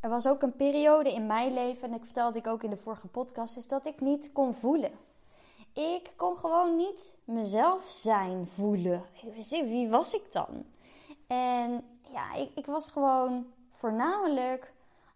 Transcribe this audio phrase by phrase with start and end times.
[0.00, 2.76] er was ook een periode in mijn leven, en ik vertelde ik ook in de
[2.76, 4.92] vorige podcast, is dat ik niet kon voelen.
[5.72, 9.04] Ik kon gewoon niet mezelf zijn voelen.
[9.48, 10.64] Wie was ik dan?
[11.26, 14.72] En ja, ik, ik was gewoon voornamelijk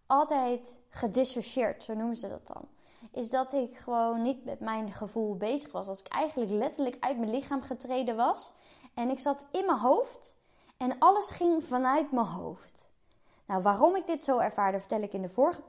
[0.07, 2.69] altijd gedissocieerd, zo noemen ze dat dan.
[3.13, 5.89] Is dat ik gewoon niet met mijn gevoel bezig was.
[5.89, 8.53] Als ik eigenlijk letterlijk uit mijn lichaam getreden was.
[8.95, 10.35] En ik zat in mijn hoofd.
[10.77, 12.91] En alles ging vanuit mijn hoofd.
[13.53, 15.63] Nou, waarom ik dit zo ervaarde, vertel ik in de vorige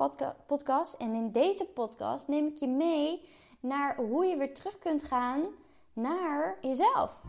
[0.45, 0.93] podcast.
[0.93, 5.41] En in deze podcast neem ik je mee naar hoe je weer terug kunt gaan
[5.93, 7.21] naar jezelf.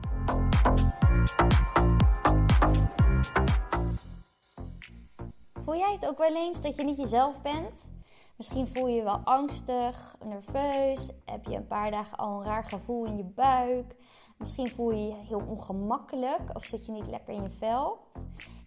[5.65, 7.91] Voel jij het ook wel eens dat je niet jezelf bent?
[8.37, 12.65] Misschien voel je je wel angstig, nerveus, heb je een paar dagen al een raar
[12.65, 13.97] gevoel in je buik.
[14.39, 17.99] Misschien voel je je heel ongemakkelijk of zit je niet lekker in je vel.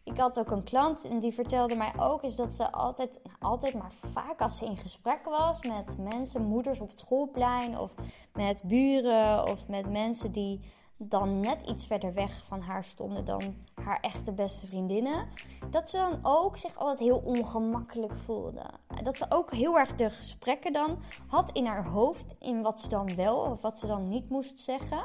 [0.07, 3.35] Ik had ook een klant en die vertelde mij ook is dat ze altijd, nou,
[3.39, 7.93] altijd maar vaak als ze in gesprek was met mensen, moeders op het schoolplein of
[8.34, 10.59] met buren of met mensen die
[10.98, 15.27] dan net iets verder weg van haar stonden dan haar echte beste vriendinnen,
[15.70, 18.65] dat ze dan ook zich altijd heel ongemakkelijk voelde.
[19.04, 22.89] Dat ze ook heel erg de gesprekken dan had in haar hoofd in wat ze
[22.89, 25.01] dan wel of wat ze dan niet moest zeggen.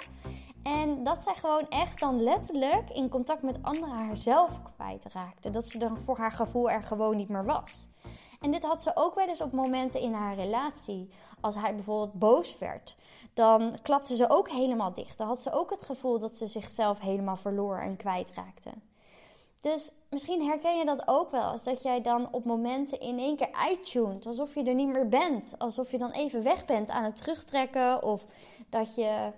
[0.62, 5.50] En dat zij gewoon echt dan letterlijk in contact met anderen haarzelf kwijtraakte.
[5.50, 7.88] Dat ze dan voor haar gevoel er gewoon niet meer was.
[8.41, 11.10] En dit had ze ook wel eens op momenten in haar relatie.
[11.40, 12.96] Als hij bijvoorbeeld boos werd,
[13.34, 15.18] dan klapte ze ook helemaal dicht.
[15.18, 18.70] Dan had ze ook het gevoel dat ze zichzelf helemaal verloor en kwijtraakte.
[19.60, 21.42] Dus misschien herken je dat ook wel.
[21.42, 24.27] Als dat jij dan op momenten in één keer uittuned.
[24.27, 25.55] Alsof je er niet meer bent.
[25.58, 28.02] Alsof je dan even weg bent aan het terugtrekken.
[28.02, 28.27] Of
[28.70, 29.33] dat je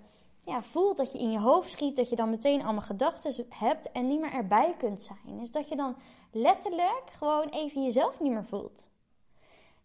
[0.45, 1.95] ja, voelt dat je in je hoofd schiet.
[1.95, 5.37] Dat je dan meteen allemaal gedachten hebt en niet meer erbij kunt zijn.
[5.39, 5.95] Dus dat je dan
[6.31, 8.83] letterlijk gewoon even jezelf niet meer voelt.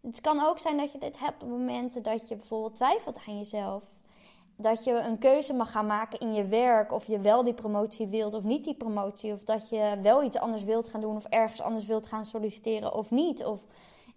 [0.00, 3.39] Het kan ook zijn dat je dit hebt op momenten dat je bijvoorbeeld twijfelt aan
[3.39, 3.91] jezelf.
[4.56, 6.92] Dat je een keuze mag gaan maken in je werk.
[6.92, 9.33] Of je wel die promotie wilt of niet die promotie.
[9.33, 12.95] Of dat je wel iets anders wilt gaan doen of ergens anders wilt gaan solliciteren
[12.95, 13.45] of niet.
[13.45, 13.67] Of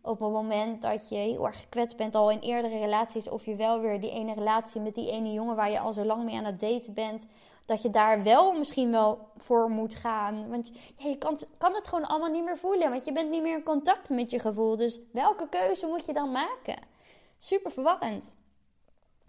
[0.04, 3.30] op het moment dat je heel erg gekwetst bent al in eerdere relaties.
[3.30, 6.04] Of je wel weer die ene relatie met die ene jongen waar je al zo
[6.04, 7.28] lang mee aan het daten bent
[7.66, 10.50] dat je daar wel misschien wel voor moet gaan.
[10.50, 12.90] Want je kan, kan het gewoon allemaal niet meer voelen.
[12.90, 14.78] Want je bent niet meer in contact met je gevoel.
[14.78, 16.78] Dus welke keuze moet je dan maken?
[17.38, 18.36] Super verwarrend.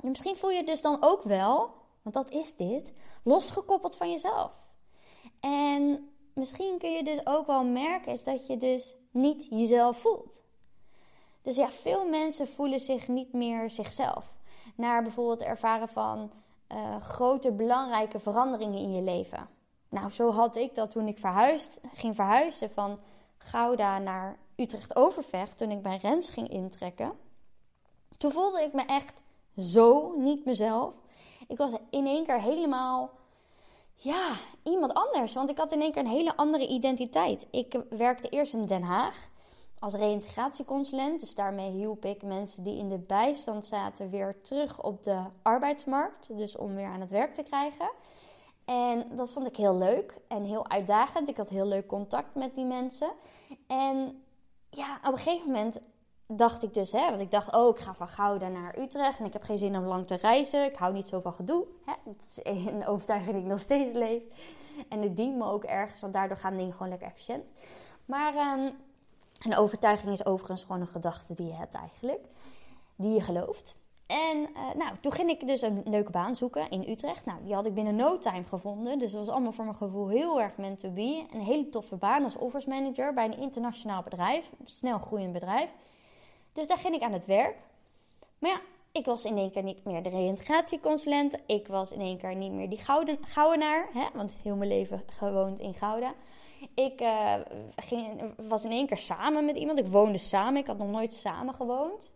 [0.01, 1.71] En misschien voel je dus dan ook wel,
[2.03, 2.93] want dat is dit,
[3.23, 4.73] losgekoppeld van jezelf.
[5.41, 10.44] En misschien kun je dus ook wel merken is dat je dus niet jezelf voelt.
[11.45, 14.33] Dus ja, veel mensen voelen zich niet meer zichzelf.
[14.77, 16.31] Naar bijvoorbeeld ervaren van
[16.73, 19.49] uh, grote belangrijke veranderingen in je leven.
[19.89, 22.99] Nou, zo had ik dat toen ik verhuisd, ging verhuizen van
[23.39, 27.13] Gouda naar Utrecht-Overvecht, toen ik bij Rens ging intrekken.
[28.19, 29.21] Toen voelde ik me echt
[29.57, 30.95] zo niet mezelf.
[31.49, 33.11] Ik was in één keer helemaal,
[33.95, 34.33] ja,
[34.63, 35.35] iemand anders.
[35.35, 37.47] Want ik had in één keer een hele andere identiteit.
[37.51, 39.33] Ik werkte eerst in Den Haag
[39.79, 41.21] als reïntegratieconsulent.
[41.21, 46.37] Dus daarmee hielp ik mensen die in de bijstand zaten weer terug op de arbeidsmarkt.
[46.37, 47.91] Dus om weer aan het werk te krijgen.
[48.65, 51.29] En dat vond ik heel leuk en heel uitdagend.
[51.29, 53.13] Ik had heel leuk contact met die mensen.
[53.67, 54.23] En
[54.71, 55.81] ja, op een gegeven moment
[56.27, 59.25] dacht ik dus, hè, want ik dacht, oh, ik ga van Gouda naar Utrecht en
[59.25, 60.65] ik heb geen zin om lang te reizen.
[60.65, 61.67] Ik hou niet zo van gedoe.
[61.85, 61.93] Hè.
[62.05, 64.23] Dat is een overtuiging die ik nog steeds leef.
[64.89, 67.45] En het dient me ook ergens, want daardoor gaan dingen gewoon lekker efficiënt.
[68.05, 68.77] Maar um,
[69.45, 72.25] een overtuiging is overigens gewoon een gedachte die je hebt eigenlijk,
[72.97, 73.77] die je gelooft.
[74.07, 77.25] En uh, nou, toen ging ik dus een leuke baan zoeken in Utrecht.
[77.25, 78.99] Nou, die had ik binnen no time gevonden.
[78.99, 81.27] Dus dat was allemaal voor mijn gevoel heel erg meant to be.
[81.33, 84.51] Een hele toffe baan als office manager bij een internationaal bedrijf.
[84.61, 85.71] Een snel groeiend bedrijf.
[86.53, 87.57] Dus daar ging ik aan het werk.
[88.39, 88.61] Maar ja,
[88.93, 91.37] ik was in één keer niet meer de reïntegratieconsulent.
[91.47, 93.89] Ik was in één keer niet meer die gouden, Goudenaar.
[93.93, 94.07] Hè?
[94.15, 96.15] Want heel mijn leven gewoond in Gouda.
[96.75, 97.35] Ik uh,
[97.77, 99.79] ging, was in één keer samen met iemand.
[99.79, 100.61] Ik woonde samen.
[100.61, 102.11] Ik had nog nooit samen gewoond.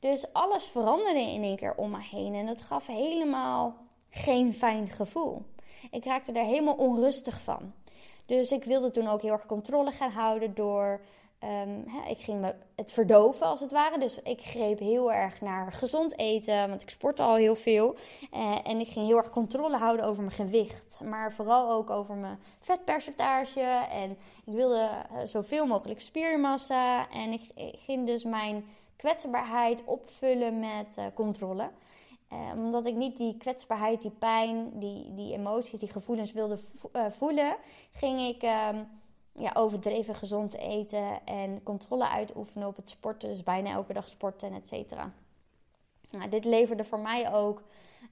[0.00, 2.34] Dus alles veranderde in één keer om me heen.
[2.34, 3.76] En dat gaf helemaal
[4.10, 5.42] geen fijn gevoel.
[5.90, 7.72] Ik raakte er helemaal onrustig van.
[8.26, 11.00] Dus ik wilde toen ook heel erg controle gaan houden door
[11.44, 13.98] Um, ik ging me het verdoven als het ware.
[13.98, 17.96] Dus ik greep heel erg naar gezond eten, want ik sportte al heel veel.
[18.34, 21.00] Uh, en ik ging heel erg controle houden over mijn gewicht.
[21.04, 23.60] Maar vooral ook over mijn vetpercentage.
[23.90, 24.10] En
[24.44, 27.10] ik wilde uh, zoveel mogelijk spiermassa.
[27.10, 27.42] En ik,
[27.78, 28.64] ging dus mijn
[28.96, 31.70] kwetsbaarheid opvullen met uh, controle.
[32.54, 36.58] omdat ik niet die kwetsbaarheid, die pijn, die, die emoties, die gevoelens wilde
[37.08, 37.56] voelen,
[37.92, 38.42] ging ik.
[39.38, 43.28] Ja, overdreven gezond eten en controle uitoefenen op het sporten.
[43.28, 45.12] Dus bijna elke dag sporten en et cetera.
[46.10, 47.62] Nou, dit leverde voor mij ook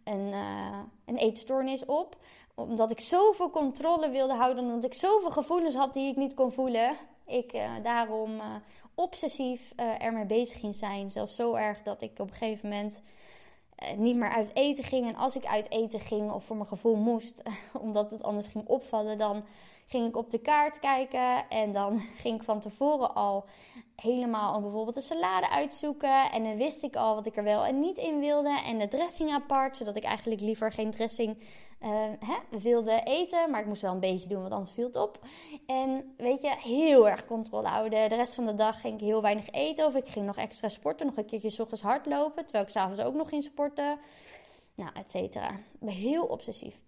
[0.05, 2.17] een, uh, een eetstoornis op.
[2.55, 4.65] Omdat ik zoveel controle wilde houden.
[4.65, 6.97] Omdat ik zoveel gevoelens had die ik niet kon voelen.
[7.27, 8.55] Ik uh, daarom uh,
[8.95, 11.11] obsessief ermee bezig ging zijn.
[11.11, 13.01] Zelfs zo erg dat ik op een gegeven moment
[13.97, 15.09] niet meer uit eten ging.
[15.09, 17.43] En als ik uit eten ging of voor mijn gevoel moest,
[17.81, 19.45] omdat het anders ging opvallen, dan
[19.87, 21.49] ging ik op de kaart kijken.
[21.49, 23.45] En dan ging ik van tevoren al
[23.97, 26.31] helemaal bijvoorbeeld een salade uitzoeken.
[26.31, 28.61] En dan wist ik al wat ik er wel en niet in wilde.
[28.65, 31.39] En de dressing apart, zodat ik eigenlijk liever geen dressing
[31.83, 31.91] uh,
[32.21, 33.51] hè, wilde eten.
[33.51, 35.19] Maar ik moest wel een beetje doen, want anders viel het op.
[35.67, 38.09] En weet je, heel erg controle houden.
[38.09, 39.87] De rest van de dag ging ik heel weinig eten.
[39.87, 42.43] Of ik ging nog extra sporten, nog een keertje s ochtends hardlopen.
[42.43, 43.99] Terwijl ik s'avonds ook nog ging sporten.
[44.75, 45.51] Nou, et cetera.
[45.85, 46.86] Heel obsessief.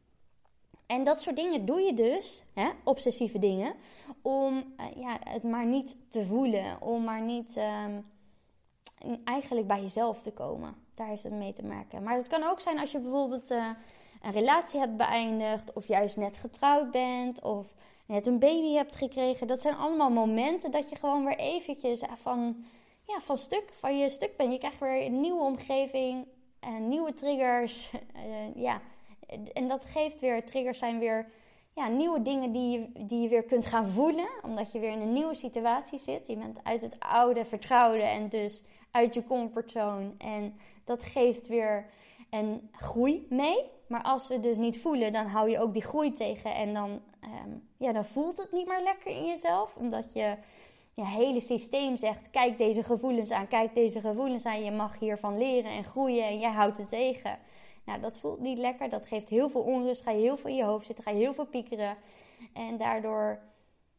[0.88, 3.74] En dat soort dingen doe je dus, hè, obsessieve dingen,
[4.22, 6.80] om uh, ja, het maar niet te voelen.
[6.80, 8.06] Om maar niet um,
[9.24, 10.74] eigenlijk bij jezelf te komen.
[10.94, 12.02] Daar heeft het mee te maken.
[12.02, 13.70] Maar het kan ook zijn als je bijvoorbeeld uh,
[14.22, 17.74] een relatie hebt beëindigd, of juist net getrouwd bent, of
[18.06, 19.46] net een baby hebt gekregen.
[19.46, 22.64] Dat zijn allemaal momenten dat je gewoon weer eventjes van,
[23.06, 24.52] ja, van, stuk, van je stuk bent.
[24.52, 26.26] Je krijgt weer een nieuwe omgeving,
[26.64, 27.90] uh, nieuwe triggers.
[28.54, 28.80] ja
[29.52, 31.26] en dat geeft weer, triggers zijn weer
[31.78, 34.28] ja, nieuwe dingen die je, die je weer kunt gaan voelen.
[34.42, 36.26] Omdat je weer in een nieuwe situatie zit.
[36.26, 40.10] Je bent uit het oude vertrouwde en dus uit je comfortzone.
[40.18, 40.54] En
[40.84, 41.86] dat geeft weer
[42.30, 43.64] een groei mee.
[43.86, 46.54] Maar als we het dus niet voelen, dan hou je ook die groei tegen.
[46.54, 49.76] En dan, um, ja, dan voelt het niet meer lekker in jezelf.
[49.76, 50.36] Omdat je
[50.94, 54.64] je hele systeem zegt: kijk deze gevoelens aan, kijk deze gevoelens aan.
[54.64, 57.38] Je mag hiervan leren en groeien en jij houdt het tegen.
[57.88, 58.88] Nou, dat voelt niet lekker.
[58.88, 60.02] Dat geeft heel veel onrust.
[60.02, 61.04] Ga je heel veel in je hoofd zitten.
[61.04, 61.96] Ga je heel veel piekeren.
[62.52, 63.38] En daardoor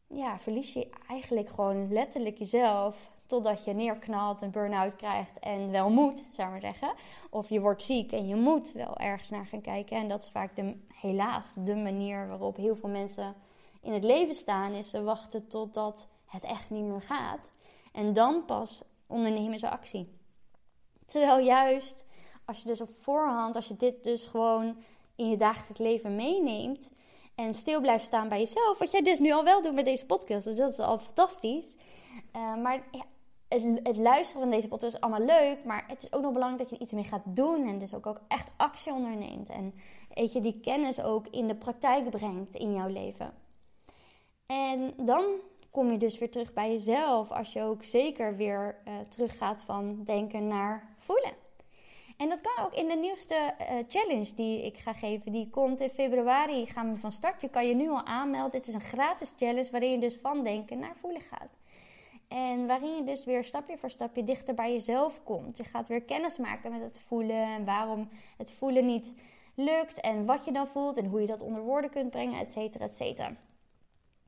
[0.06, 3.10] ja, verlies je eigenlijk gewoon letterlijk jezelf.
[3.26, 6.92] Totdat je neerknalt, een burn-out krijgt en wel moet, zou maar zeggen.
[7.30, 9.96] Of je wordt ziek en je moet wel ergens naar gaan kijken.
[9.96, 13.34] En dat is vaak de, helaas de manier waarop heel veel mensen
[13.80, 14.72] in het leven staan.
[14.72, 17.48] Is ze wachten totdat het echt niet meer gaat.
[17.92, 20.18] En dan pas ondernemen ze actie.
[21.06, 22.04] Terwijl juist
[22.50, 24.76] als je dus op voorhand, als je dit dus gewoon
[25.16, 26.90] in je dagelijks leven meeneemt
[27.34, 30.06] en stil blijft staan bij jezelf, wat jij dus nu al wel doet met deze
[30.06, 31.76] podcast, dus dat is al fantastisch.
[32.36, 32.82] Uh, maar
[33.48, 36.60] het, het, luisteren van deze podcast is allemaal leuk, maar het is ook nog belangrijk
[36.60, 39.74] dat je er iets mee gaat doen en dus ook, ook echt actie onderneemt en
[40.14, 43.32] weet je, die kennis ook in de praktijk brengt in jouw leven.
[44.46, 45.24] En dan
[45.70, 50.04] kom je dus weer terug bij jezelf als je ook zeker weer uh, teruggaat van
[50.04, 51.48] denken naar voelen.
[52.20, 55.32] En dat kan ook in de nieuwste uh, challenge die ik ga geven.
[55.32, 56.66] Die komt in februari.
[56.66, 57.40] Gaan we van start.
[57.40, 58.58] Je kan je nu al aanmelden.
[58.58, 61.58] Het is een gratis challenge waarin je dus van denken naar voelen gaat.
[62.28, 65.56] En waarin je dus weer stapje voor stapje dichter bij jezelf komt.
[65.56, 69.12] Je gaat weer kennis maken met het voelen en waarom het voelen niet
[69.54, 70.00] lukt.
[70.00, 72.84] En wat je dan voelt en hoe je dat onder woorden kunt brengen, et cetera,
[72.84, 73.32] et cetera.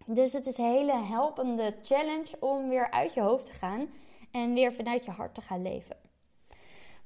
[0.06, 3.88] Dus het is een hele helpende challenge om weer uit je hoofd te gaan
[4.30, 5.96] en weer vanuit je hart te gaan leven.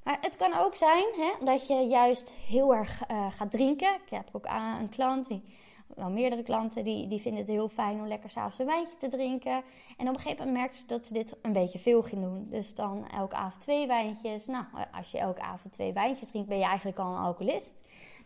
[0.07, 3.93] Maar het kan ook zijn hè, dat je juist heel erg uh, gaat drinken.
[3.93, 4.45] Ik heb ook
[4.79, 5.27] een klant,
[5.95, 9.09] wel meerdere klanten, die, die vinden het heel fijn om lekker s'avonds een wijntje te
[9.09, 9.63] drinken.
[9.97, 12.47] En op een gegeven moment merken ze dat ze dit een beetje veel gaan doen.
[12.49, 14.45] Dus dan elke avond twee wijntjes.
[14.45, 17.73] Nou, als je elke avond twee wijntjes drinkt, ben je eigenlijk al een alcoholist.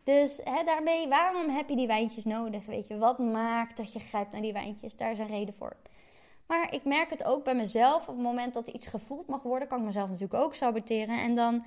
[0.03, 2.65] Dus hè, daarmee, waarom heb je die wijntjes nodig?
[2.65, 4.95] Weet je, wat maakt dat je grijpt naar die wijntjes?
[4.95, 5.75] Daar is een reden voor.
[6.51, 8.01] Maar ik merk het ook bij mezelf.
[8.07, 11.19] Op het moment dat iets gevoeld mag worden, kan ik mezelf natuurlijk ook saboteren.
[11.19, 11.63] En dan,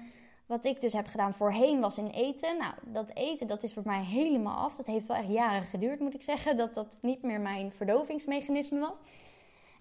[0.46, 2.56] wat ik dus heb gedaan voorheen, was in eten.
[2.58, 4.76] Nou, dat eten, dat is voor mij helemaal af.
[4.76, 6.56] Dat heeft wel echt jaren geduurd, moet ik zeggen.
[6.56, 8.98] Dat dat niet meer mijn verdovingsmechanisme was.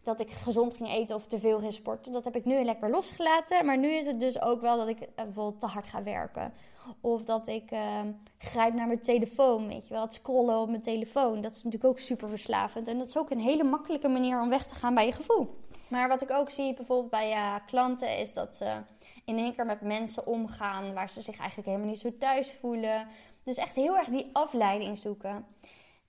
[0.03, 2.12] Dat ik gezond ging eten of te veel ging sporten.
[2.12, 3.65] Dat heb ik nu lekker losgelaten.
[3.65, 6.53] Maar nu is het dus ook wel dat ik eh, bijvoorbeeld te hard ga werken.
[7.01, 8.00] Of dat ik uh,
[8.38, 10.03] grijp naar mijn telefoon, weet je wel.
[10.03, 12.88] Het scrollen op mijn telefoon, dat is natuurlijk ook super verslavend.
[12.88, 15.62] En dat is ook een hele makkelijke manier om weg te gaan bij je gevoel.
[15.88, 18.81] Maar wat ik ook zie bijvoorbeeld bij uh, klanten is dat ze
[19.25, 23.07] in één keer met mensen omgaan waar ze zich eigenlijk helemaal niet zo thuis voelen.
[23.43, 25.45] Dus echt heel erg die afleiding zoeken.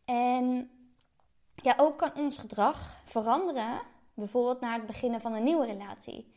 [0.04, 0.70] En
[1.54, 3.80] ja, ook kan ons gedrag veranderen,
[4.14, 6.32] bijvoorbeeld naar het beginnen van een nieuwe relatie.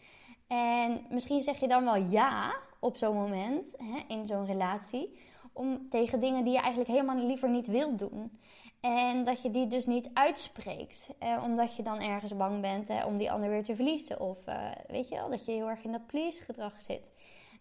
[0.48, 5.20] En misschien zeg je dan wel ja op zo'n moment, hè, in zo'n relatie,
[5.54, 8.40] om tegen dingen die je eigenlijk helemaal liever niet wilt doen.
[8.80, 13.18] En dat je die dus niet uitspreekt, eh, omdat je dan ergens bang bent om
[13.18, 14.20] die ander weer te verliezen.
[14.20, 17.12] Of eh, weet je wel, dat je heel erg in dat please-gedrag zit.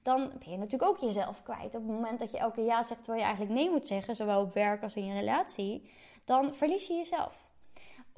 [0.02, 1.64] Dan ben je natuurlijk ook jezelf kwijt.
[1.64, 4.40] Op het moment dat je elke ja zegt terwijl je eigenlijk nee moet zeggen, zowel
[4.40, 5.90] op werk als in je relatie,
[6.24, 7.45] dan verlies je jezelf.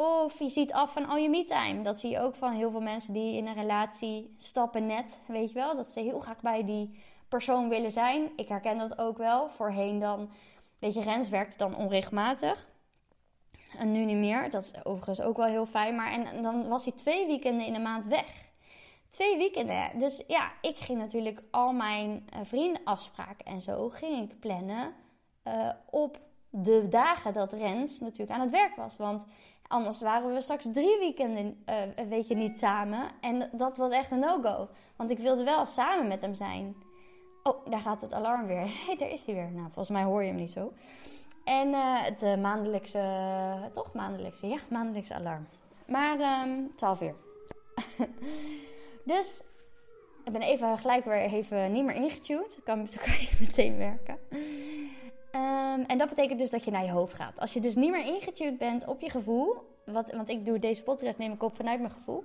[0.01, 1.83] Of je ziet af van al je me-time.
[1.83, 5.25] Dat zie je ook van heel veel mensen die in een relatie stappen net.
[5.27, 8.31] Weet je wel, dat ze heel graag bij die persoon willen zijn.
[8.37, 9.49] Ik herken dat ook wel.
[9.49, 10.31] Voorheen dan,
[10.79, 12.69] weet je, Rens werkte dan onregelmatig.
[13.79, 14.51] En nu niet meer.
[14.51, 15.95] Dat is overigens ook wel heel fijn.
[15.95, 18.51] Maar en, dan was hij twee weekenden in de maand weg.
[19.09, 19.99] Twee weekenden.
[19.99, 24.95] Dus ja, ik ging natuurlijk al mijn uh, vriendenafspraken en zo ging ik plannen
[25.45, 28.97] uh, op de dagen dat Rens natuurlijk aan het werk was.
[28.97, 29.25] Want
[29.69, 33.11] anders waren we straks drie weekenden uh, een weekje niet samen.
[33.21, 34.69] En dat was echt een no-go.
[34.97, 36.77] Want ik wilde wel samen met hem zijn.
[37.43, 38.61] Oh, daar gaat het alarm weer.
[38.61, 39.51] Hé, hey, daar is hij weer.
[39.51, 40.73] Nou, volgens mij hoor je hem niet zo.
[41.45, 45.47] En uh, het uh, maandelijkse, toch maandelijkse, ja, maandelijkse alarm.
[45.87, 47.15] Maar um, 12 uur.
[49.05, 49.45] dus
[50.25, 52.59] ik ben even gelijk weer even niet meer ingetuned.
[52.65, 54.19] Kan, kan je meteen werken.
[55.39, 57.41] Um, en dat betekent dus dat je naar je hoofd gaat.
[57.41, 60.83] Als je dus niet meer ingetuned bent op je gevoel, wat, want ik doe deze
[60.83, 62.25] podcast neem ik op vanuit mijn gevoel,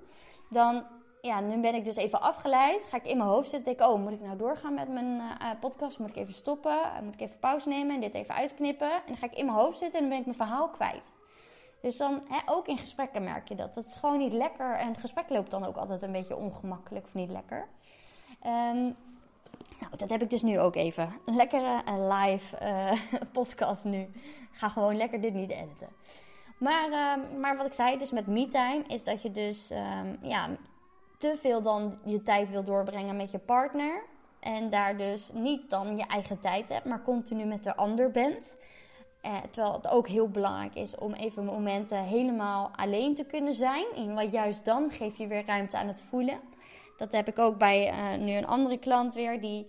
[0.49, 0.83] dan
[1.21, 2.83] ja, nu ben ik dus even afgeleid.
[2.83, 3.75] Ga ik in mijn hoofd zitten.
[3.75, 5.99] Denk, oh, moet ik nou doorgaan met mijn uh, podcast?
[5.99, 6.79] Moet ik even stoppen?
[7.03, 8.91] Moet ik even pauze nemen en dit even uitknippen?
[8.91, 11.13] En dan ga ik in mijn hoofd zitten en dan ben ik mijn verhaal kwijt.
[11.81, 13.73] Dus dan, hè, ook in gesprekken merk je dat.
[13.73, 14.75] Dat is gewoon niet lekker.
[14.75, 17.67] En het gesprek loopt dan ook altijd een beetje ongemakkelijk of niet lekker.
[18.45, 18.95] Um,
[19.79, 21.13] nou, dat heb ik dus nu ook even.
[21.25, 24.07] Lekkere uh, live uh, podcast nu.
[24.51, 25.89] Ga gewoon lekker dit niet editen.
[26.57, 30.49] Maar, uh, maar wat ik zei, dus met me-time, is dat je dus um, ja,
[31.17, 34.03] te veel dan je tijd wil doorbrengen met je partner.
[34.39, 38.57] En daar dus niet dan je eigen tijd hebt, maar continu met de ander bent.
[39.21, 43.85] Eh, terwijl het ook heel belangrijk is om even momenten helemaal alleen te kunnen zijn.
[44.15, 46.39] Wat juist dan geef je weer ruimte aan het voelen.
[46.97, 49.41] Dat heb ik ook bij uh, nu een andere klant weer.
[49.41, 49.67] Die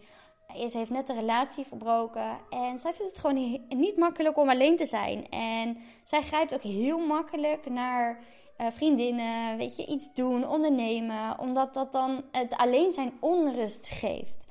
[0.55, 2.39] is, heeft net een relatie verbroken.
[2.51, 5.29] En zij vindt het gewoon niet makkelijk om alleen te zijn.
[5.29, 8.25] En zij grijpt ook heel makkelijk naar
[8.59, 11.39] uh, vriendinnen, weet je, iets doen, ondernemen.
[11.39, 14.47] Omdat dat dan het alleen zijn onrust geeft.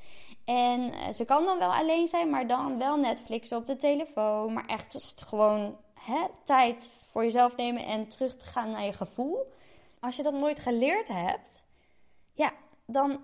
[0.46, 4.54] En uh, ze kan dan wel alleen zijn, maar dan wel Netflix op de telefoon.
[4.54, 8.94] Maar echt dus gewoon hè, tijd voor jezelf nemen en terug te gaan naar je
[8.94, 9.52] gevoel.
[10.00, 11.66] Als je dat nooit geleerd hebt,
[12.34, 12.54] ja,
[12.86, 13.22] dan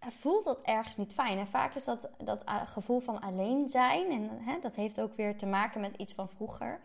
[0.00, 1.38] voelt dat ergens niet fijn.
[1.38, 4.10] En vaak is dat dat gevoel van alleen zijn.
[4.10, 6.80] En hè, dat heeft ook weer te maken met iets van vroeger.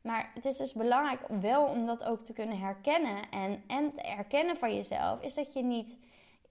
[0.00, 3.30] Maar het is dus belangrijk wel om dat ook te kunnen herkennen.
[3.30, 5.96] En, en te herkennen van jezelf is dat je niet,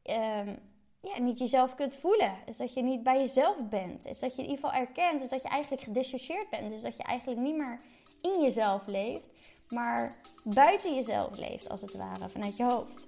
[0.03, 0.59] um,
[1.01, 2.33] ja, niet jezelf kunt voelen.
[2.45, 4.05] Is dat je niet bij jezelf bent.
[4.05, 5.23] Is dat je in ieder geval erkent.
[5.23, 6.71] Is dat je eigenlijk gedissocieerd bent.
[6.71, 7.79] Dus dat je eigenlijk niet meer
[8.21, 9.29] in jezelf leeft.
[9.69, 13.07] Maar buiten jezelf leeft, als het ware, vanuit je hoofd.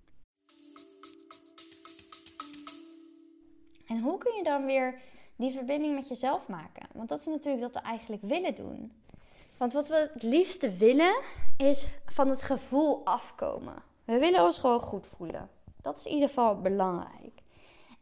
[3.91, 4.99] En hoe kun je dan weer
[5.35, 6.87] die verbinding met jezelf maken?
[6.93, 8.93] Want dat is natuurlijk wat we eigenlijk willen doen.
[9.57, 11.15] Want wat we het liefste willen
[11.57, 13.83] is van het gevoel afkomen.
[14.05, 15.49] We willen ons gewoon goed voelen.
[15.81, 17.41] Dat is in ieder geval belangrijk.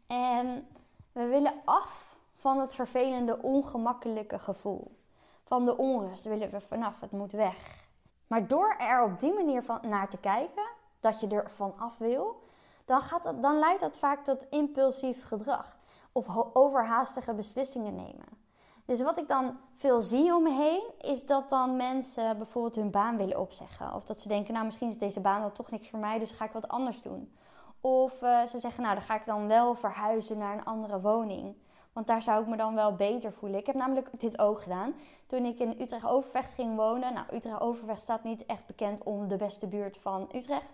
[0.06, 0.66] En
[1.12, 4.96] we willen af van het vervelende, ongemakkelijke gevoel.
[5.44, 7.84] Van de onrust willen we vanaf, het moet weg.
[8.26, 10.66] Maar door er op die manier van naar te kijken,
[11.00, 12.42] dat je er van af wil,
[12.84, 15.78] dan, gaat dan leidt dat vaak tot impulsief gedrag
[16.12, 18.38] of overhaastige beslissingen nemen.
[18.84, 22.90] Dus wat ik dan veel zie om me heen, is dat dan mensen bijvoorbeeld hun
[22.90, 23.94] baan willen opzeggen.
[23.94, 26.30] Of dat ze denken, nou misschien is deze baan wel toch niks voor mij, dus
[26.30, 27.32] ga ik wat anders doen.
[27.80, 31.56] Of uh, ze zeggen, nou dan ga ik dan wel verhuizen naar een andere woning.
[31.92, 33.58] Want daar zou ik me dan wel beter voelen.
[33.58, 34.94] Ik heb namelijk dit ook gedaan.
[35.26, 37.14] Toen ik in Utrecht-Overvecht ging wonen.
[37.14, 40.72] Nou, Utrecht-Overvecht staat niet echt bekend om de beste buurt van Utrecht.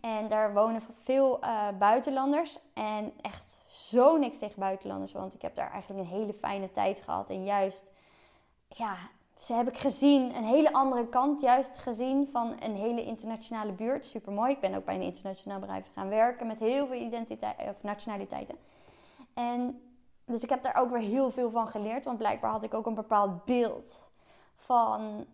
[0.00, 2.58] En daar wonen veel uh, buitenlanders.
[2.74, 5.12] En echt zo niks tegen buitenlanders.
[5.12, 7.30] Want ik heb daar eigenlijk een hele fijne tijd gehad.
[7.30, 7.90] En juist,
[8.68, 8.94] ja,
[9.38, 10.36] ze heb ik gezien.
[10.36, 14.06] Een hele andere kant juist gezien van een hele internationale buurt.
[14.06, 14.52] Super mooi.
[14.52, 16.46] Ik ben ook bij een internationaal bedrijf gaan werken.
[16.46, 18.56] Met heel veel identiteit, of nationaliteiten.
[19.34, 19.80] En
[20.24, 22.04] dus ik heb daar ook weer heel veel van geleerd.
[22.04, 24.10] Want blijkbaar had ik ook een bepaald beeld
[24.56, 25.26] van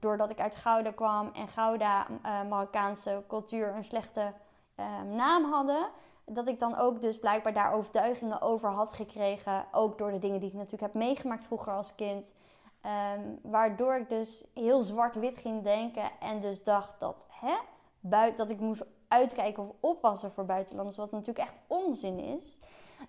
[0.00, 4.32] doordat ik uit Gouda kwam en Gouda, uh, Marokkaanse cultuur, een slechte
[4.74, 5.88] ehm, naam hadden.
[6.24, 9.66] Dat ik dan ook dus blijkbaar daar overtuigingen over had gekregen.
[9.72, 12.32] Ook door de dingen die ik natuurlijk heb meegemaakt vroeger als kind.
[12.80, 16.10] Ehm, waardoor ik dus heel zwart-wit ging denken.
[16.20, 17.54] En dus dacht dat, hè,
[18.00, 20.96] buiten, dat ik moest uitkijken of oppassen voor buitenlanders.
[20.96, 22.58] Wat natuurlijk echt onzin is.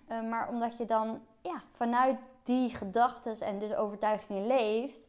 [0.08, 5.08] Ehm, maar omdat je dan ja, vanuit die gedachten en dus overtuigingen leeft,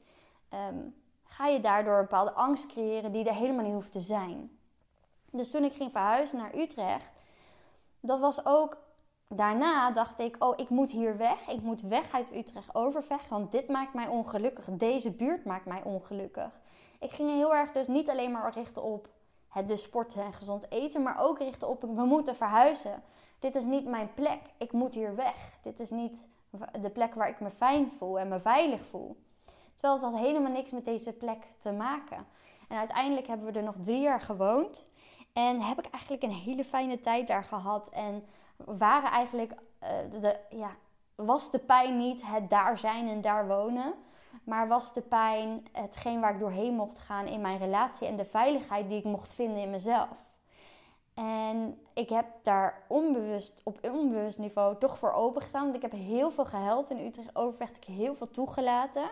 [1.30, 4.58] ga je daardoor een bepaalde angst creëren die er helemaal niet hoeft te zijn.
[5.32, 7.24] Dus toen ik ging verhuizen naar Utrecht,
[8.00, 8.78] dat was ook
[9.28, 11.48] daarna dacht ik, oh, ik moet hier weg.
[11.48, 14.66] Ik moet weg uit Utrecht Overvecht, want dit maakt mij ongelukkig.
[14.72, 16.60] Deze buurt maakt mij ongelukkig.
[17.00, 19.10] Ik ging heel erg dus niet alleen maar richten op
[19.50, 23.04] het dus sporten en gezond eten, maar ook richten op we moeten verhuizen.
[23.40, 24.42] Dit is niet mijn plek.
[24.58, 25.60] Ik moet hier weg.
[25.62, 26.28] Dit is niet
[26.82, 29.18] de plek waar ik me fijn voel en me veilig voel.
[29.80, 32.26] Terwijl het had helemaal niks met deze plek te maken.
[32.68, 34.88] En uiteindelijk hebben we er nog drie jaar gewoond.
[35.34, 37.90] En heb ik eigenlijk een hele fijne tijd daar gehad.
[37.90, 39.52] En waren eigenlijk,
[39.84, 39.90] uh,
[40.22, 40.72] de, ja,
[41.16, 43.94] was de pijn niet het daar zijn en daar wonen.
[44.44, 48.26] Maar was de pijn hetgeen waar ik doorheen mocht gaan in mijn relatie en de
[48.26, 50.30] veiligheid die ik mocht vinden in mezelf.
[51.14, 55.64] En ik heb daar onbewust, op onbewust niveau toch voor opengestaan.
[55.64, 57.78] Want ik heb heel veel gehuild in Utrecht Overvecht.
[57.78, 59.10] Ik heel veel toegelaten.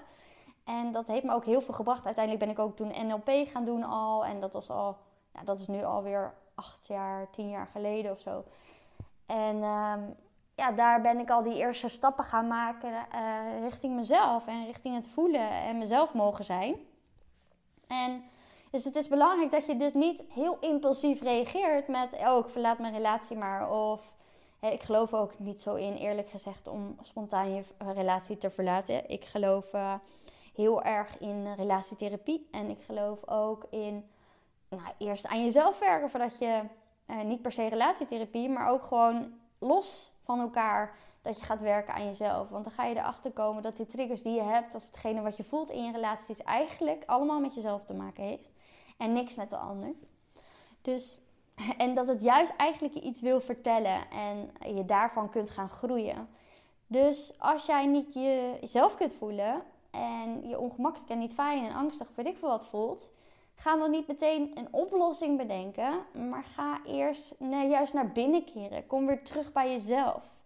[0.67, 2.05] En dat heeft me ook heel veel gebracht.
[2.05, 4.25] Uiteindelijk ben ik ook toen NLP gaan doen al.
[4.25, 4.97] En dat was al,
[5.33, 8.43] ja, dat is nu alweer acht jaar, tien jaar geleden of zo.
[9.25, 9.99] En ehm,
[10.55, 14.47] ja, daar ben ik al die eerste stappen gaan maken uh, richting mezelf.
[14.47, 16.75] En richting het voelen en mezelf mogen zijn.
[17.87, 18.23] En
[18.71, 22.13] dus het is belangrijk dat je dus niet heel impulsief reageert met...
[22.13, 23.71] oh, ik verlaat mijn relatie maar.
[23.71, 24.13] Of
[24.61, 29.09] ik geloof ook niet zo in, eerlijk gezegd, om spontaan je relatie te verlaten.
[29.09, 29.93] Ik geloof uh,
[30.57, 32.47] heel erg in relatietherapie.
[32.51, 34.09] En ik geloof ook in
[34.69, 36.09] nou, eerst aan jezelf werken...
[36.09, 36.61] voordat je
[37.07, 41.93] uh, niet per se relatietherapie, maar ook gewoon los van elkaar dat je gaat werken
[41.93, 42.49] aan jezelf.
[42.49, 45.37] Want dan ga je erachter komen dat die triggers die je hebt, of hetgene wat
[45.37, 48.51] je voelt in je relaties, eigenlijk allemaal met jezelf te maken heeft.
[48.97, 49.93] En niks met de ander.
[50.81, 51.17] Dus,
[51.77, 56.29] en dat het juist eigenlijk je iets wil vertellen en je daarvan kunt gaan groeien.
[56.87, 62.07] Dus als jij niet jezelf kunt voelen en je ongemakkelijk en niet fijn en angstig,
[62.15, 63.09] weet ik veel wat voelt,
[63.55, 67.35] ga dan niet meteen een oplossing bedenken, maar ga eerst
[67.69, 68.87] juist naar binnen keren.
[68.87, 70.37] Kom weer terug bij jezelf.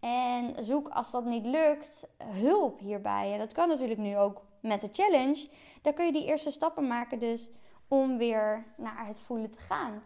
[0.00, 3.32] En zoek als dat niet lukt hulp hierbij.
[3.32, 5.48] En dat kan natuurlijk nu ook met de challenge.
[5.82, 7.50] Dan kun je die eerste stappen maken dus
[7.88, 10.02] om weer naar het voelen te gaan.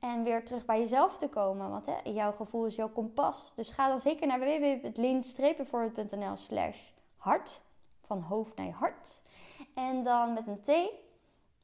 [0.00, 1.70] En weer terug bij jezelf te komen.
[1.70, 3.52] Want hè, jouw gevoel is jouw kompas.
[3.56, 6.80] Dus ga dan zeker naar www.lean-voorbeeld.nl slash
[7.16, 7.62] hart.
[8.10, 9.22] Van hoofd naar hart.
[9.74, 10.68] En dan met een T.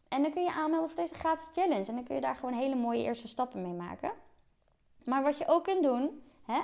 [0.09, 1.85] En dan kun je aanmelden voor deze gratis challenge.
[1.85, 4.13] En dan kun je daar gewoon hele mooie eerste stappen mee maken.
[5.05, 6.61] Maar wat je ook kunt doen, hè,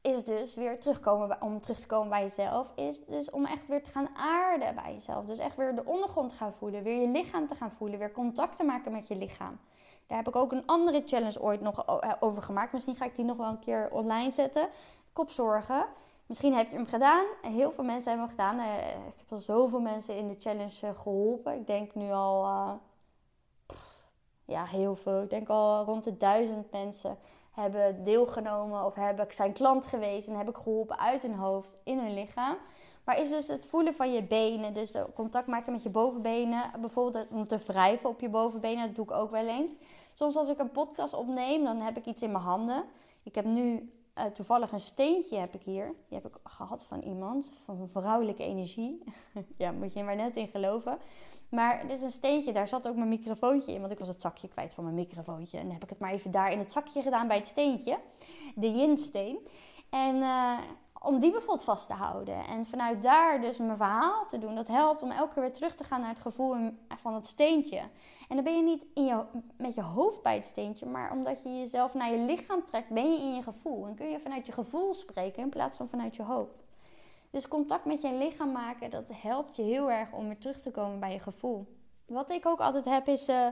[0.00, 3.82] is dus weer terugkomen om terug te komen bij jezelf, is dus om echt weer
[3.82, 5.24] te gaan aarden bij jezelf.
[5.24, 8.12] Dus echt weer de ondergrond te gaan voelen, weer je lichaam te gaan voelen, weer
[8.12, 9.58] contact te maken met je lichaam.
[10.06, 12.72] Daar heb ik ook een andere challenge ooit nog eh, over gemaakt.
[12.72, 14.68] Misschien ga ik die nog wel een keer online zetten.
[15.12, 15.86] Kopzorgen.
[16.26, 17.24] Misschien heb je hem gedaan.
[17.42, 18.58] Heel veel mensen hebben hem gedaan.
[18.58, 21.54] Eh, ik heb al zoveel mensen in de challenge eh, geholpen.
[21.54, 22.44] Ik denk nu al,
[24.44, 25.22] ja, heel veel.
[25.22, 27.18] Ik denk al rond de duizend mensen
[27.52, 28.94] hebben deelgenomen of
[29.34, 32.56] zijn klant geweest en heb ik geholpen uit hun hoofd, in hun lichaam.
[33.04, 37.28] Maar is dus het voelen van je benen, dus contact maken met je bovenbenen, bijvoorbeeld
[37.30, 39.72] om te wrijven op je bovenbenen, dat doe ik ook wel eens.
[40.12, 42.84] Soms als ik een podcast opneem, dan heb ik iets in mijn handen.
[43.22, 45.94] Ik heb nu uh, toevallig een steentje heb ik hier.
[46.08, 49.02] Die heb ik gehad van iemand, van vrouwelijke energie.
[49.56, 50.98] ja, moet je maar net in geloven.
[51.48, 53.80] Maar dit is een steentje, daar zat ook mijn microfoontje in.
[53.80, 55.58] Want ik was het zakje kwijt van mijn microfoontje.
[55.58, 57.98] En heb ik het maar even daar in het zakje gedaan bij het steentje.
[58.54, 59.38] De yinsteen.
[59.90, 60.58] En uh,
[61.02, 62.46] om die bijvoorbeeld vast te houden.
[62.46, 64.54] En vanuit daar dus mijn verhaal te doen.
[64.54, 66.56] Dat helpt om elke keer weer terug te gaan naar het gevoel
[66.96, 67.78] van het steentje.
[68.28, 69.24] En dan ben je niet in je,
[69.56, 70.86] met je hoofd bij het steentje.
[70.86, 73.86] Maar omdat je jezelf naar je lichaam trekt, ben je in je gevoel.
[73.86, 76.64] En kun je vanuit je gevoel spreken in plaats van vanuit je hoofd.
[77.30, 80.70] Dus contact met je lichaam maken, dat helpt je heel erg om weer terug te
[80.70, 81.76] komen bij je gevoel.
[82.06, 83.46] Wat ik ook altijd heb is uh,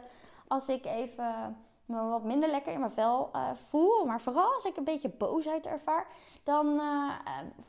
[0.46, 1.56] als ik even
[1.90, 5.08] me wat minder lekker in mijn vel uh, voel, maar vooral als ik een beetje
[5.08, 6.06] boosheid ervaar,
[6.44, 7.10] dan uh,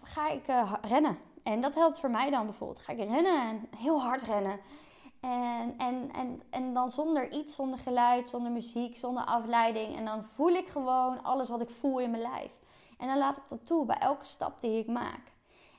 [0.02, 0.46] ga ik
[0.82, 1.18] rennen.
[1.44, 2.80] En dat helpt voor mij dan bijvoorbeeld.
[2.80, 4.60] Ga ik rennen en heel hard rennen.
[5.20, 9.96] En, en, en, en dan zonder iets, zonder geluid, zonder muziek, zonder afleiding.
[9.96, 12.60] En dan voel ik gewoon alles wat ik voel in mijn lijf.
[12.98, 15.32] En dan laat ik dat toe bij elke stap die ik maak.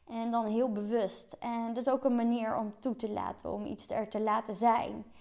[0.08, 1.36] En dan heel bewust.
[1.40, 4.54] En dat is ook een manier om toe te laten, om iets er te laten
[4.54, 5.11] zijn.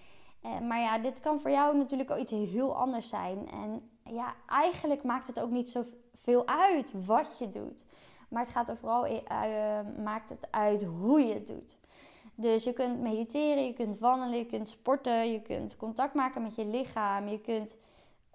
[0.42, 3.50] Eh, maar ja, dit kan voor jou natuurlijk ook iets heel anders zijn.
[3.50, 7.84] En ja, eigenlijk maakt het ook niet zoveel uit wat je doet.
[8.28, 9.20] Maar het gaat er vooral uh,
[10.04, 11.76] maakt het uit hoe je het doet.
[12.34, 16.54] Dus je kunt mediteren, je kunt wandelen, je kunt sporten, je kunt contact maken met
[16.54, 17.76] je lichaam, je kunt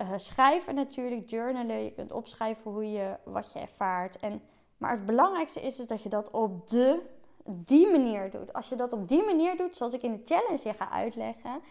[0.01, 4.17] uh, schrijven natuurlijk, journalen, je kunt opschrijven hoe je, wat je ervaart.
[4.19, 4.41] En,
[4.77, 7.01] maar het belangrijkste is, is dat je dat op de,
[7.45, 8.53] die manier doet.
[8.53, 11.61] Als je dat op die manier doet, zoals ik in de challenge je ga uitleggen,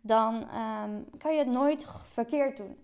[0.00, 2.78] dan um, kan je het nooit verkeerd doen.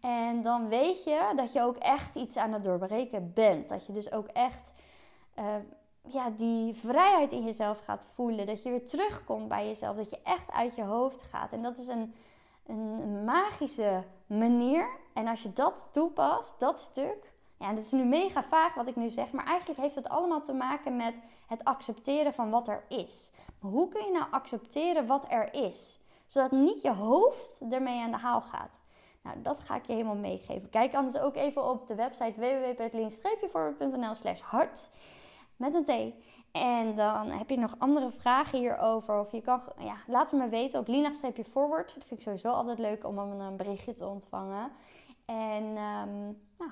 [0.00, 3.68] En dan weet je dat je ook echt iets aan het doorbreken bent.
[3.68, 4.72] Dat je dus ook echt
[5.38, 5.44] uh,
[6.08, 8.46] ja, die vrijheid in jezelf gaat voelen.
[8.46, 9.96] Dat je weer terugkomt bij jezelf.
[9.96, 11.52] Dat je echt uit je hoofd gaat.
[11.52, 12.14] En dat is een,
[12.66, 14.88] een magische manier.
[15.12, 17.34] En als je dat toepast, dat stuk.
[17.58, 19.32] Ja, dat is nu mega vaag wat ik nu zeg.
[19.32, 23.30] Maar eigenlijk heeft het allemaal te maken met het accepteren van wat er is.
[23.60, 25.98] Maar hoe kun je nou accepteren wat er is?
[26.26, 28.70] Zodat niet je hoofd ermee aan de haal gaat.
[29.22, 30.70] Nou, dat ga ik je helemaal meegeven.
[30.70, 34.90] Kijk anders ook even op de website www.lean-voorbeeld.nl slash hart
[35.56, 36.14] met een T.
[36.52, 39.20] En dan heb je nog andere vragen hierover.
[39.20, 41.94] Of je kan, ja, laat het me weten op lina-forward.
[41.94, 44.70] Dat vind ik sowieso altijd leuk om een berichtje te ontvangen.
[45.24, 46.70] En um, nou,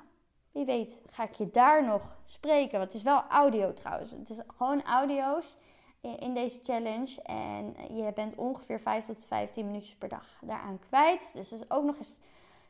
[0.52, 2.72] wie weet ga ik je daar nog spreken.
[2.78, 4.10] Want het is wel audio trouwens.
[4.10, 5.56] Het is gewoon audio's
[6.18, 7.22] in deze challenge.
[7.22, 11.30] En je bent ongeveer 5 tot 15 minuutjes per dag daaraan kwijt.
[11.34, 12.14] Dus dat is ook nog eens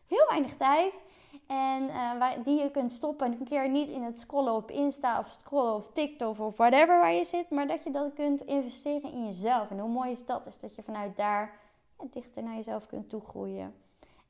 [0.09, 1.03] heel weinig tijd.
[1.47, 3.33] En uh, waar, die je kunt stoppen.
[3.33, 7.13] Een keer niet in het scrollen op Insta of scrollen op TikTok of whatever waar
[7.13, 7.51] je zit.
[7.51, 9.71] Maar dat je dat kunt investeren in jezelf.
[9.71, 10.47] En hoe mooi is dat?
[10.47, 11.63] Is dat je vanuit daar
[12.11, 13.75] dichter naar jezelf kunt toegroeien.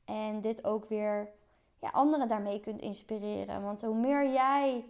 [0.05, 1.29] En dit ook weer
[1.81, 3.63] ja, anderen daarmee kunt inspireren.
[3.63, 4.85] Want hoe meer jij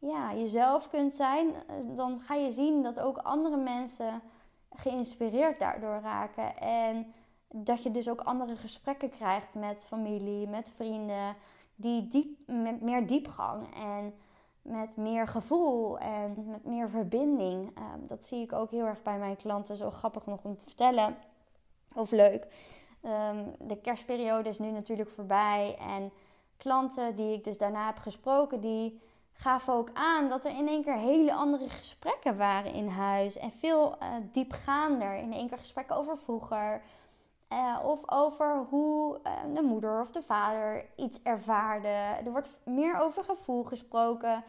[0.00, 4.22] ja, jezelf kunt zijn, eh, dan ga je zien dat ook andere mensen
[4.70, 6.56] geïnspireerd daardoor raken.
[6.58, 7.12] En
[7.48, 11.36] dat je dus ook andere gesprekken krijgt met familie, met vrienden,
[11.74, 14.14] die diep, met meer diepgang en
[14.62, 17.76] met meer gevoel en met meer verbinding.
[17.76, 20.64] Ehm, dat zie ik ook heel erg bij mijn klanten, zo grappig nog om te
[20.64, 21.16] vertellen.
[21.94, 22.46] Of leuk.
[23.02, 26.12] Ehm, de kerstperiode is nu natuurlijk voorbij en
[26.56, 29.00] klanten die ik dus daarna heb gesproken, die
[29.40, 33.36] gaven ook aan dat er in één keer hele andere gesprekken waren in huis.
[33.36, 35.16] En veel uh, diepgaander.
[35.16, 36.82] In één keer gesprekken over vroeger,
[37.52, 41.88] uh, of over hoe uh, de moeder of de vader iets ervaarde.
[42.24, 44.44] Er wordt meer over gevoel gesproken.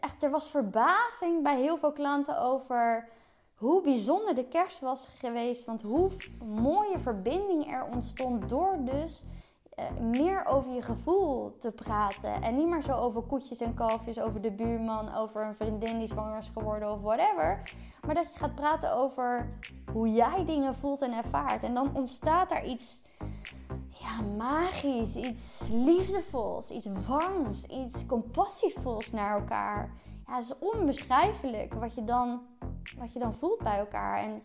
[0.00, 3.08] Echt, er was verbazing bij heel veel klanten over
[3.54, 5.64] hoe bijzonder de kerst was geweest.
[5.64, 6.10] Want hoe
[6.44, 9.24] mooie verbinding er ontstond door dus
[10.00, 12.42] meer over je gevoel te praten.
[12.42, 16.06] En niet meer zo over koetjes en kalfjes, over de buurman, over een vriendin die
[16.06, 17.62] zwanger is geworden of whatever.
[18.06, 19.46] Maar dat je gaat praten over
[19.92, 21.62] hoe jij dingen voelt en ervaart.
[21.62, 23.02] En dan ontstaat er iets
[23.88, 29.90] ja, magisch, iets liefdevols, iets warms, iets compassievols naar elkaar.
[30.26, 32.40] Ja, het is onbeschrijfelijk wat je, dan,
[32.98, 34.18] wat je dan voelt bij elkaar.
[34.18, 34.42] En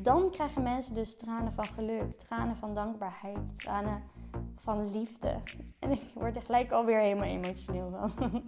[0.00, 4.02] dan krijgen mensen dus tranen van geluk, tranen van dankbaarheid, tranen
[4.56, 5.40] van liefde.
[5.78, 8.42] En ik word er gelijk alweer helemaal emotioneel van.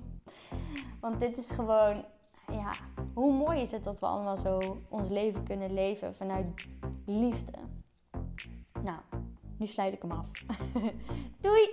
[1.01, 2.05] Want dit is gewoon
[2.47, 2.73] ja,
[3.15, 6.53] hoe mooi is het dat we allemaal zo ons leven kunnen leven vanuit
[7.07, 7.53] liefde.
[8.83, 8.99] Nou,
[9.59, 10.31] nu sluit ik hem af.
[11.41, 11.73] Doei!